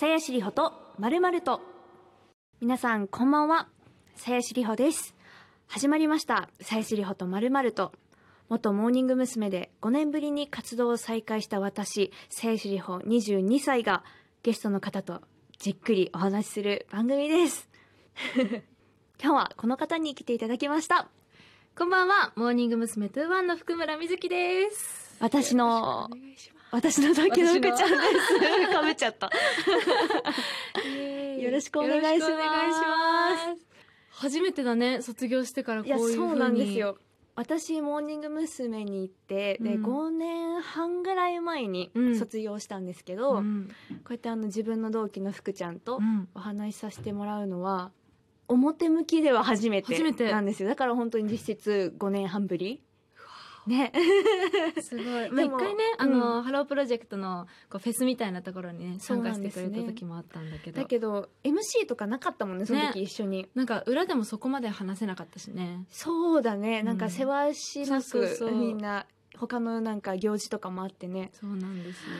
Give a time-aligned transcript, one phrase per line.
[0.00, 1.60] さやしりほとまるまると。
[2.58, 3.68] 皆さんこんばんは。
[4.16, 5.14] さやしりほです。
[5.66, 6.48] 始まりました。
[6.62, 7.92] さやしりほとまるまると。
[8.48, 9.50] 元モーニング娘。
[9.50, 14.02] で5年ぶりに活動を再開した私さやしりほ22歳が
[14.42, 15.20] ゲストの方と
[15.58, 17.68] じっくりお話しする番組です。
[19.22, 21.10] 今日はこの方に来ていただきました。
[21.76, 23.10] こんばんは、モーニング娘。
[23.10, 25.18] トゥーワンの譜久村聖です。
[25.20, 26.08] 私の
[26.72, 27.88] 私の同期の福ちゃんです
[28.34, 29.30] 私かぶ っちゃった
[30.82, 31.40] す。
[31.42, 33.66] よろしくお願いしますます。
[34.10, 36.16] 初めてだね、卒業してからこいうやいう風に。
[36.30, 36.72] そうなんです。
[36.78, 36.96] よ
[37.36, 38.84] 私モーニング娘。
[38.84, 43.68] に行って、でうん5年半ぐらい前にうん卒業したんですけど、こうん。
[43.98, 47.92] うやってあの自分の同期の福ちゃんとうんお話しさせてもらうのは
[48.48, 52.82] 表向きでは初めて初めてなんですよだから本当に実質5年半ぶり
[53.66, 53.92] ね。
[54.80, 55.26] すごい。
[55.26, 60.80] 一回ね、あの、ハロープロジェクトのこうフェスみたいなところにね、参加してくれた時もあったんだけど。
[60.80, 63.02] だけど MC とかなかったもんねその時ね。
[63.02, 65.84] 一緒に、なんか裏でもそこまで話せなかったしね。
[65.90, 66.82] そうだね。
[66.82, 68.52] なんかうん世話しなく、そうそうそう。
[68.52, 69.06] みんな。
[69.36, 71.30] 他のなんか行事とかもあってね。
[71.32, 72.10] そうなんですよ。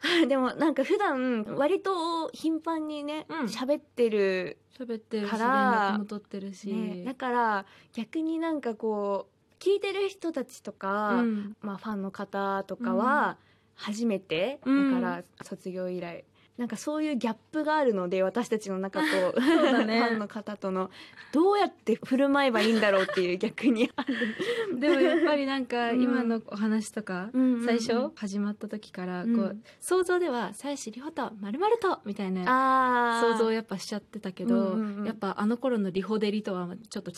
[0.28, 3.38] でもなんか普段割と頻繁にねうん。
[3.46, 6.72] 喋、ってる、喋ってるし、連から絡も取ってるし。
[6.72, 11.56] ね、だから逆になんかこう聞いてる人たちとか、うん。
[11.60, 13.36] まあ、ファンの方とかは
[13.74, 15.00] 初めて、うん。
[15.00, 16.24] だから卒業以来。
[16.56, 19.06] なんかそういうギャップがあるので私たちの中と
[19.84, 20.00] ね。
[20.00, 20.90] ファンの方との。
[21.30, 23.90] どうやって振る舞えばいいんだろうっていう逆に。
[23.94, 24.80] ある。
[24.80, 26.02] でもやっぱりなんかうん。
[26.02, 35.04] 今のお話とか、うん最初始まった時からこう、うん想像では「妻子里穂とまると」みたいな想像をやっぱしちゃってたけど、うんうんうん。
[35.04, 37.16] やっぱあの頃のリホデリとはちょっと違う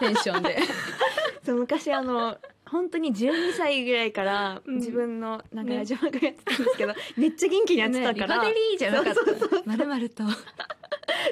[0.00, 0.56] テンションで
[1.44, 4.76] そう昔あの本当に12歳ぐらいからうん。
[4.76, 5.76] 自分のなんかね。
[5.78, 8.42] ラジオ番組やってたんですけど、めっちゃ元気にやってたから。
[8.42, 9.70] ねリホデリじゃなかった。
[9.70, 10.24] まるまると。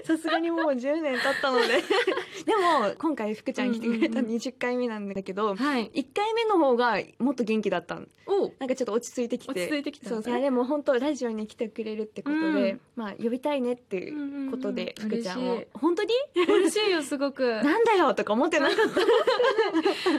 [0.05, 1.83] さすがにもう10年経ったので
[2.45, 4.37] でも今回福ちゃん来てくれたうんうんうん。
[4.37, 5.91] 20回目なんだけど、はい。
[5.91, 8.07] 1回目の方がもっと元気だったの。
[8.27, 8.53] おう。
[8.59, 9.51] なんかちょっと落ち着いてきて。
[9.51, 15.19] 落ち着いてきたそうそうでも本当ラジオに来てくれるってことで、うんまあ呼びたいねっていうことで、うんうんうん。
[15.19, 15.63] 福ちゃんを。
[15.75, 16.11] 本当に？
[16.37, 17.43] 嬉しいよすごく。
[17.63, 18.77] なんだよとか思ってなかっ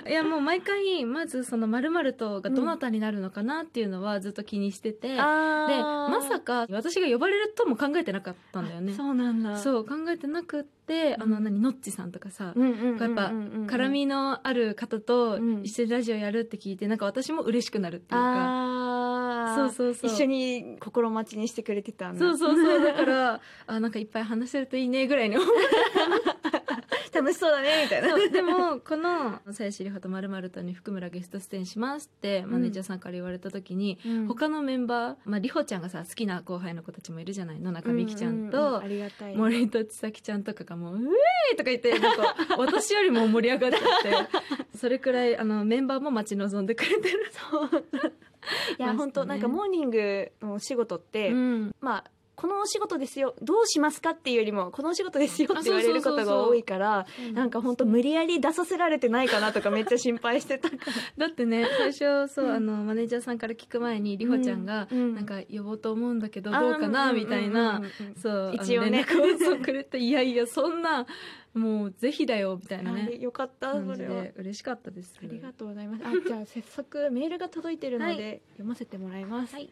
[0.03, 0.09] た。
[0.09, 8.93] いやもう毎回まずそのまるまるとがどなたになるのかなっていうのはずっと気にしてて、でまさか私が呼ばれるとも考えてなかったんだよね。
[8.93, 9.57] そうなんだ。
[9.57, 10.69] そう考えてなくって、
[11.17, 11.43] あのうん。
[11.43, 15.61] 何のっちさんとかさ、やっぱ絡みのある方とうん。
[15.63, 20.11] 一緒にラジオやるって聞いてなんか私も嬉しくなるっていうか、そうそうそう。
[20.11, 22.19] 一緒に心待ちにしてくれてたんだ。
[22.19, 22.83] そうそうそう。
[22.83, 25.49] だからあなんかいっぱい話せるといいねぐらいに思う
[27.13, 28.09] 楽しそうだねみたいな。
[28.09, 34.27] そうでもこの「さやしりはとまるとに福村ゲスト出演します」ってマネージャーさんから言われた時に、うん。
[34.27, 39.35] 他のメンバー、まあ、りほちゃんがさ好きな後輩の子たちもいるじゃない野中美希ちゃんうううとありがたい。
[39.35, 43.77] 森戸千咲ちゃんとかがもう「うえー!」とか言ってなんか 私よりも盛り上がっちゃ
[44.25, 44.31] っ
[44.71, 47.23] てそれくらいあのメンバーも待ち望んでくれてる。
[48.77, 51.75] いやましたね本当なんかモーニングのお仕事って、うん。
[51.79, 52.03] まあ
[52.35, 60.69] このお仕事ですよどうしますかっていうよりもこのお仕事ですよって言われることが多いからなんか本当無理やり出させられてないかなとか めっちゃ心配してた
[61.17, 65.15] だってね最初そう、あのマネージャーさんから聞く前にりほちゃんが、うん。
[65.15, 68.15] なんか呼ぼうと思うんだけどどうかなみたいな、うんうんうんうん。
[68.15, 69.05] そう一応ね。
[69.39, 71.05] そうくれていやいやそんな
[71.53, 74.23] もうぜひだよみたいなあねよかったそれは。
[74.23, 75.15] で嬉しかったです。
[75.21, 76.03] ありがとうございます。
[76.05, 79.53] あ、じゃあ早速メールが届いてるので、は読ませてもらいます。
[79.53, 79.69] はい。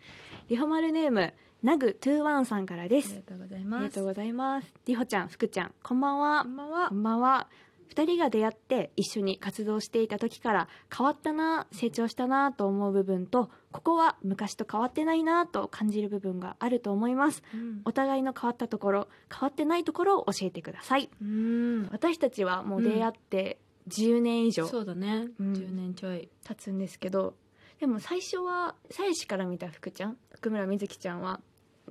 [0.50, 1.34] リホマルネーム
[1.64, 3.16] ナグトゥーワンさんからでありす。
[3.16, 4.74] がとうございありますがとうございます。
[4.86, 6.50] リホちゃん、福ちゃん、こんばんはこ。
[6.50, 7.48] んばんはこんばんは。
[7.88, 17.44] 二人が出会って一緒に活動していた時から変わったな、成長したなと思う部分と、ここは昔と変わってないなと感じる部分があると思います。
[17.54, 21.10] うんお互いの変わったところ、変わってないところを教えてください。
[21.22, 27.36] うん私たちはもう出会って10年以上そうだね、うん10年ちょい経つんですけど
[27.80, 31.42] でも最初は鞘師から見た福ちゃん譜久村聖ちゃんは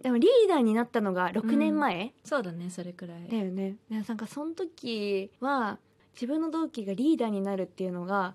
[0.03, 3.29] でもリーダーになったのが6年前、そうだねそれくらい。
[3.29, 3.77] だよね。
[3.91, 5.79] でなんかその時は
[6.15, 8.35] 自分の同期がリーダーになるっていうのが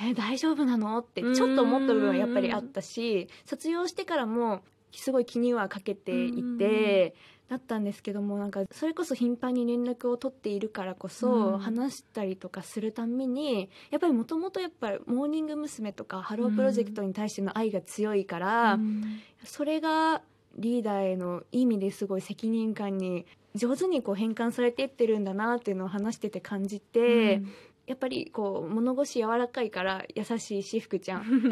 [0.00, 0.98] えー大丈夫なの？
[0.98, 7.14] ってちょっと思った部分はやっぱりあったし卒業してからもすごい気にはかけていて
[7.48, 11.58] だったんですけどもなんかそれこそ頻繁に連絡を取っているからこそ、うん。
[11.58, 15.92] 話したりとかするたんびにやっぱりもともとやっぱりモーニング娘。
[15.92, 19.20] とかハロープロジェクトに対しての愛が強いから、うん。
[19.44, 20.22] それが
[20.56, 27.42] リーダーへのいい意味ですごい責任感に上手にこう変換されていってるんだなっていうのを話してて感じて、
[27.86, 31.48] やっぱりこう物腰柔らかいから優しいし福ちゃん。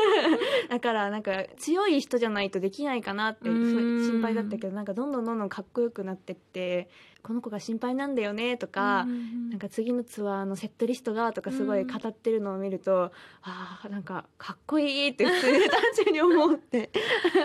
[0.68, 4.04] だからなんか強い人じゃないとできないかなってうん。
[4.04, 6.88] 心配だったけどなんかどんどんどんどんかっこよくなってって
[7.24, 9.06] この子が心配なんだよねとか、
[9.50, 13.12] なんか次のツアーのセットリストがとかすごい語ってるのを見ると、
[13.42, 16.90] ああなんかかっこいいって普通に単純に思って。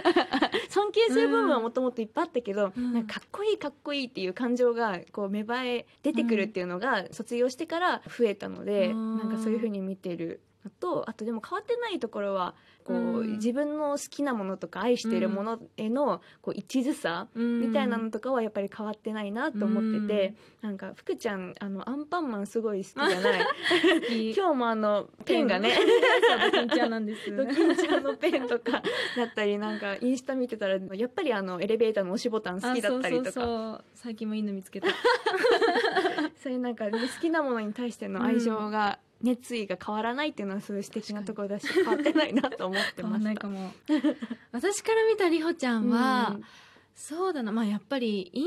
[0.70, 2.94] 尊敬する部分はもともといっぱいあったけど、うん。
[2.94, 9.18] なんかかっこいいかっこいいっていう感情がこう芽生え出てくるっていうのが卒業してから増えたので、うん。
[9.18, 12.56] なんかそういうふうに見てるのとあとでも変わってないところは
[12.90, 13.32] こう、うん。
[13.34, 24.34] 自分の好きなものとか愛しているものへのこう一途さ、みたいなのとかはやっぱり変わってないなと思ってて、なんか福ちゃんあのアンパンマンすごい好きじゃない？
[24.36, 25.72] 今日もあのペンがね。
[26.52, 27.30] ドキンちゃんなんです。
[27.38, 28.82] ドキンちゃんのペンとか
[29.16, 33.30] だったりなんかインスタ見てたらやっぱりあのエレベーターの押しボタン好きだったりとか。
[33.30, 33.84] あそうそうそう。
[33.96, 34.88] 最近もいいの見つけた。
[36.42, 43.20] そういうなんか、ね、好きなものに対しての愛情が、熱意が変わらないっていうのはそういう素敵なところだし変わってないなと思ってました。
[43.20, 43.72] んないかも。
[44.52, 46.44] 私から見たりほちゃんは、うん。
[46.96, 47.52] そうだな。
[47.52, 48.46] まあやっぱり印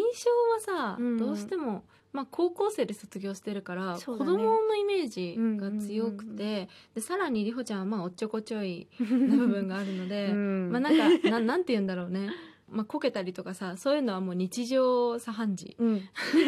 [0.66, 1.18] 象はさ、うん。
[1.18, 4.00] どうしても、まあ、高校生で卒業してるから、ね。
[4.02, 6.68] 供のイメージが強くて、うんうんうん。
[6.94, 10.70] でさらにりほちゃんはまあおっちょこちょいな部分があるので、 うん。
[10.70, 12.30] まあなんかななんて言うんだろうね
[12.72, 15.76] まあ、こけたりとかさそういうのはもう日常茶飯事。
[15.78, 16.02] うん、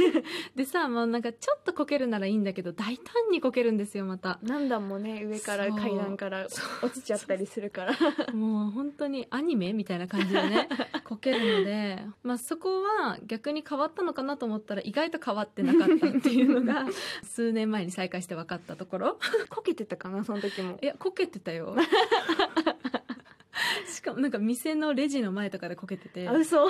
[0.56, 4.38] でさもうなんかちょっとこけるならいいんだけど大胆にこけるんですよまた。
[4.42, 6.46] 何段もね上から階段から
[6.82, 7.94] 落ちちゃったりするから。
[8.32, 10.68] もう本当にアニメみたいな感じでね
[11.04, 16.86] こけるので、まあ、そこは逆に変わったのかなと思ったら意外と変わってなかったっていうのが
[17.22, 19.18] 数年前に再開して分かったところ。
[19.50, 20.78] こけてたかなその時も。
[20.82, 21.76] いやこけてたよ。
[21.76, 22.53] し
[24.04, 26.28] かもなんか店のレジの前とかでこけてて。
[26.28, 26.68] あ嘘。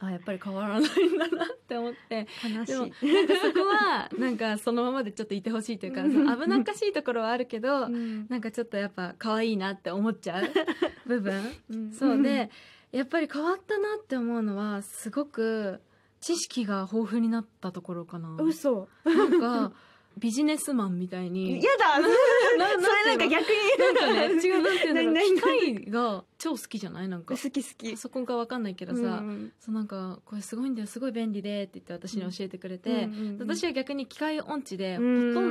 [0.00, 2.28] あやっぱり変わらないんだなって思って。
[2.44, 8.26] 悲しでもいなんかそこはなんかそのままでちょっといてほしいというか危なっかしいところはあるけど、うん。
[8.28, 10.44] なんかちょっとやっぱ可愛いなって思っちゃう
[11.06, 11.42] 部分。
[11.70, 11.92] うん。
[11.92, 12.50] そうで
[12.92, 15.80] やっぱり変わったなって思うのはすごく
[16.20, 18.36] 知識が豊富になったところかな。
[18.40, 18.88] 嘘。
[19.04, 19.72] なんか
[20.18, 21.62] ビジネスマンみたいに。
[21.62, 21.98] やだ。
[22.58, 23.56] なそれなんか逆に。
[23.78, 25.12] なんかね違うなんていうんだろう。
[25.12, 27.08] 何機械が超好きじゃない？
[27.08, 27.34] なんか。
[27.36, 27.90] 好き好き。
[27.92, 33.38] パソコンかわかんないけどさ、うんそうなんかこれすごいんだよすごい便利でって言って私に教えてくれて、うんうんうん。
[33.40, 35.42] 私は逆に機械音痴でほとうんど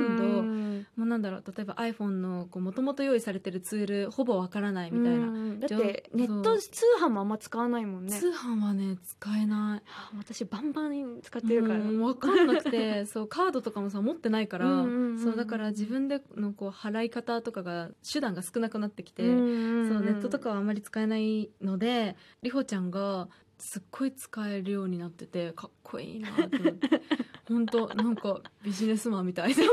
[0.42, 0.86] ん。
[0.96, 6.70] もうなんだろう例えば iPhone のもともと用意されてるツールほぼわからないみたいな、うんだってネット通
[7.00, 8.18] 販もあんま使わないもんね。
[8.18, 9.58] 通販はね使えない。
[9.58, 11.80] はあ私バンバン使ってるから。
[11.80, 13.04] うん分かんなくて。
[13.06, 15.18] そうカードとかもさ持ってないから、うんうんうんうん。
[15.18, 19.44] そうだから自分でのこう払い方とかが手段が少なくなってきて、うんうん
[19.82, 19.88] うん。
[19.88, 23.28] そうネットとかはあんまり使えないのでりほちゃんが
[23.58, 27.02] すっごい使えるようになっててかっこいいなって思って。
[27.48, 29.70] 本当なんかビジネスマンみたいでや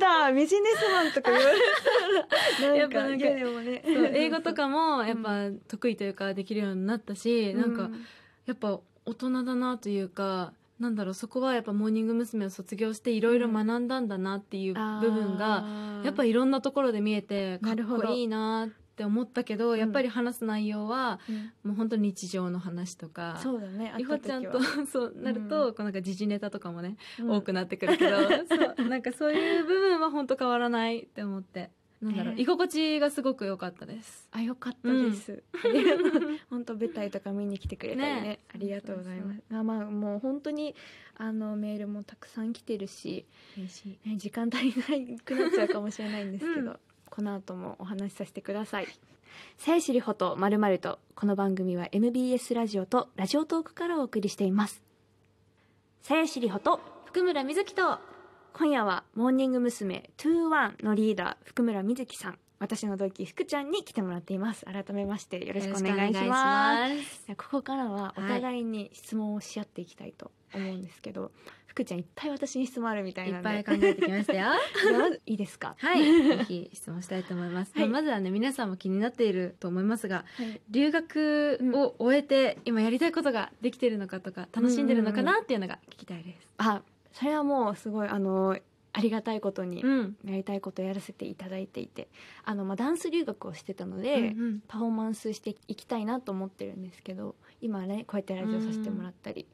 [0.00, 1.58] だビジネスマンとか言われ
[2.60, 3.82] たらなんかやっぱなんかいやでもね。
[3.84, 7.90] そう英語とかもやっぱ得意というかできるようになったし、なんか
[8.46, 12.46] やっぱ大人だなというかなんだろうそこはやっぱモーニング娘。
[12.46, 15.64] を卒業していろいろ学んだんだなっていう部分が、
[16.04, 19.78] やっぱりいろんなところで見えてかっこいいなって思ったけど、ん。
[19.78, 21.20] やっぱり話す内容は
[21.62, 23.38] もう本当に日常の話とか。
[23.42, 27.30] そうだねりほちゃんと そうなると、うんこうなんか時事ネタとかもね、うん。
[27.30, 28.16] 多くなってくるけど
[28.48, 31.70] そうなんかそういう部分は本当変わらないって思って。
[32.00, 34.28] なんだろう、ね居心地がすごく良かったです。
[34.30, 35.42] あよかったです、
[36.48, 38.38] 本当舞台とか見に来てくれたりねね。
[38.54, 39.42] ありがとうございます。
[39.50, 40.76] あまあもう本当に
[41.16, 43.26] あのメールもたくさん来てるし、
[43.56, 44.08] 嬉しい。
[44.08, 46.78] ね、時間足りなくなっちゃうかもしれないんですけど、うん
[47.10, 48.86] この後もお話しさせてください。
[49.56, 54.82] さやしりほとまるまるとこの番組は MBS ラジオとラジオトークからお送りしています。
[56.02, 57.98] さやしりほと福村瑞希と
[58.52, 60.10] 今夜はモーニング娘。
[60.16, 62.38] 21のリーダー福村瑞希さん。
[62.60, 64.64] 私の同期福ちゃんに来てもらっています。
[64.64, 67.26] 改めましてよろしくお願いします。
[67.36, 71.30] ここからはお互いに質問をし合っていきたいと思うんですけど、
[71.78, 73.60] 福ちゃんいっぱい私に質問あるみたいいなんで。
[73.60, 74.48] っぱい考えてきましたよ。
[75.26, 75.76] いいですか？
[75.78, 76.02] はい。
[76.38, 77.88] ぜひ質問したいと思います、はい。
[77.88, 80.60] まあまずはね皆さんも気になっていると思いますがはい。
[80.70, 86.48] 留学を終えて今やりたいことができているのかとか楽しんでるのかなっていうのが聞きたいです。
[86.58, 86.82] あ
[87.12, 88.58] それはもうすごいあの
[88.92, 90.16] ありがたいことにうん。
[90.24, 92.08] やりたいことをやらせていただいていて。
[92.44, 94.62] あの、まあ、ダンス留学をしてたので、うんうん。
[94.66, 99.46] パフォーマンスしていきたいなと思ってるんですけど今ねこうやってラジオさせてもらったり、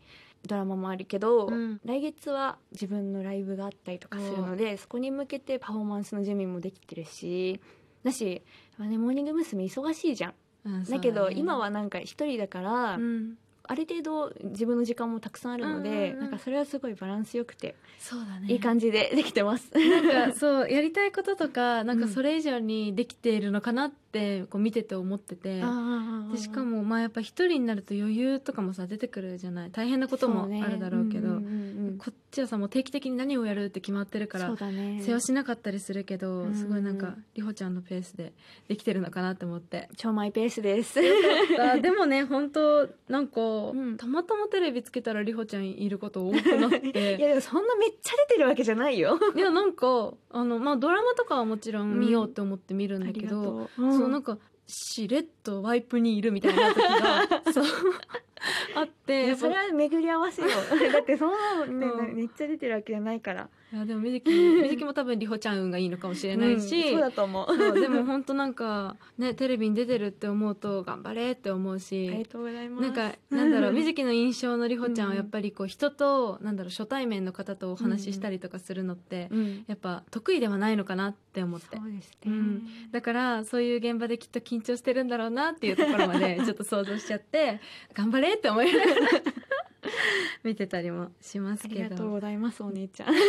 [0.46, 1.80] ドラマもあるけど、うん。
[1.84, 7.60] 来月は自分のライブがあったりとかするのでそこに向けてパフォーマンスの準備もできてるし
[8.02, 8.42] だしやっ
[8.78, 9.64] ぱねモーニング娘。
[9.64, 10.34] 忙しいじゃん。
[10.66, 16.20] うんだけど、ね今はなんか一人だから、うんある程度自分の時間もたくさんあるので、うんうんうん。
[16.20, 18.52] なんかそれはすごいバランスよくて、そうだね。
[18.52, 19.70] いい感じでできてます。
[19.74, 25.62] なんかそうやりたいこととか なんかそれ以上にできているのかなってこう見てて思ってて、
[26.32, 29.70] でしかもまあやっぱ一人になると余裕とかもさ出てくるじゃない。
[29.70, 31.28] 大変なこともあるだろうけど。
[31.28, 31.34] ね。
[31.34, 31.63] うんうんうんうん
[31.98, 38.32] こっちはさもう定期的に何をやるって決まってるからそうだね世話しなかったりするけど、うんすごいなんかりほちゃんのペースで
[38.68, 39.88] できてるのかなって思って。
[39.96, 41.00] 超マイペースです。
[41.60, 49.18] あ でもね本当なんか、うんたまたまテレビつけたらりほちゃんいること多くなっ いてやでもそんなめっちゃ出てるわけじゃないよ。
[49.34, 53.68] いやなんかあの、まあ、ドラマとかはもちろん見ようって思って見るんだけど、う。
[53.76, 57.64] そうなんかしれっとワイプにいるみたいな時がそう
[58.74, 60.48] あってそれは巡り合わせよ。
[60.92, 63.48] だってそんなのね、うんめっちゃ出てるわけじゃないから。
[63.72, 67.80] いやでもみずきみずきも多分りほちゃん運がいいのかもしれないし、うんそうだと思う。
[67.80, 72.82] でも本当なんかねテレビに出てるって思うと頑張れって思うあしりがとうございます。
[72.82, 82.18] なんかなんだろうみずきの印象のりほちゃんはやっぱりこう人となんだろう初対面の方とお話ししたりとかするのってうん、やっぱ得意ではないのかなって思ってそうですね。
[82.26, 87.60] うんだからそういう現場できっと緊張してるんだろうなっていうところまでちょっと想像しちゃって
[87.92, 88.94] 頑張れって思いながら
[90.44, 93.14] 見てたりもしますけありがとうどございますお姉ちゃん。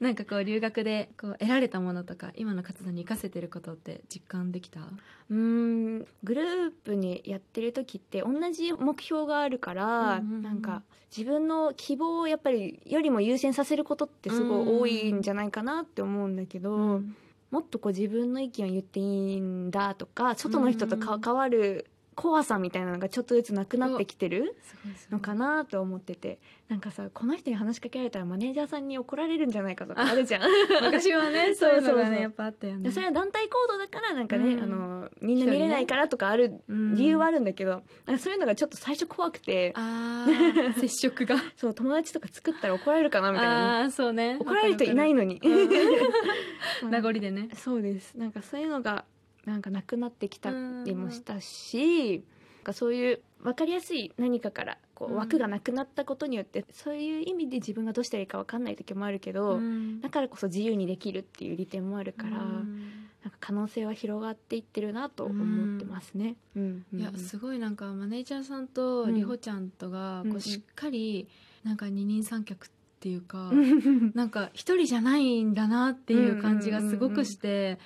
[0.00, 4.80] なんかこう留学でこう得られたものとか今の活動に生かせてることって実感できた？
[4.80, 10.82] うーんグループにやってる時って同じ目標があるから、うんうんうんなんか
[11.16, 17.16] 自分の希望をやっぱりよりも優先させることってすごい多いんじゃないかなって思うんだけど、うん
[17.50, 24.56] もっとこう自分の意見を言っていいんだとか外の人と関わる怖さみたいなのがちょっとずつなくなってきてる
[25.10, 26.38] のかなと思ってて。
[26.68, 30.42] なんかさこの人に話しかけられたらマネージャーさんに怒られるんじゃないかとかあるじゃん。
[30.82, 32.84] 昔はね そういうのがねやっぱあったよね。
[32.84, 34.62] でそれは団体行動だからなんかね、うん。
[34.62, 36.94] あのみんな見れないからとかあるうん。
[36.94, 39.74] 理由はあるんだけど、なんかそういうのがちょっと最初怖くて。
[40.80, 41.36] 接触が。
[41.56, 43.80] そう友達とか作ったら怒られるかなみたいな。
[43.82, 44.38] あそうね。
[44.40, 46.88] 怒られる人いないのに、うん。
[46.90, 47.50] 名残でね。
[47.56, 48.14] そうです。
[48.14, 49.04] なんかそういうのが
[49.46, 60.00] なんかなくなってきたりもしたし、なんかそういう分かりやすい何かからこう枠がなくなったことによって、そういう意味で自分がどうしたらいいか分かんない時もあるけど、うん。
[60.00, 62.90] だからこそ自由にできるっていう利点もあるから、うん。
[63.22, 66.36] なんか可能性は広がっていってるなと思ってますね。
[66.56, 66.86] うん。
[66.94, 69.14] いやすごいなんかマネージャーさんとうん。
[69.14, 70.40] りほちゃんとがこうん。
[70.40, 71.28] しっかり
[71.64, 72.70] なんか二人三脚っ
[73.00, 74.12] ていうか、うん。
[74.14, 77.78] なんか一人じゃないんだなっていう感じがすごくして、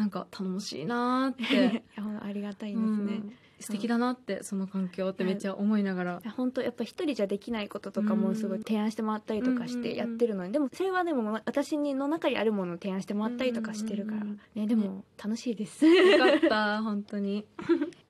[0.00, 3.12] なんか頼もしいなーっいて、 やほんとありがたいでうすね。
[3.18, 3.32] ん。
[3.60, 6.20] 素敵だなってその環境ってめっちゃ思いながら。
[6.24, 15.84] いや本当やっぱ一人じゃできないこととかもすごい提案してもらったりとかしてやってるのに、でもそれはでも私の中にあるものを提案してもらったりとかしてるから、ねでも楽しいです。
[15.84, 17.44] よかった本当に